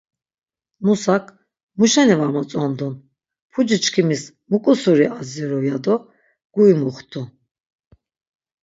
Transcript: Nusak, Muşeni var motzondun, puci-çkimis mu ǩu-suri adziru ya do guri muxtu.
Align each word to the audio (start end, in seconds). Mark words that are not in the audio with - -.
Nusak, 0.85 1.25
Muşeni 1.79 2.15
var 2.19 2.29
motzondun, 2.35 2.93
puci-çkimis 3.51 4.23
mu 4.49 4.57
ǩu-suri 4.63 5.07
adziru 5.19 5.59
ya 5.67 5.77
do 5.83 5.95
guri 6.53 6.75
muxtu. 6.81 7.21